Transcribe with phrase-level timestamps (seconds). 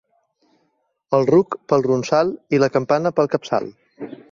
[1.17, 3.71] Al ruc, pel ronsal, i a la campana, pel capçal.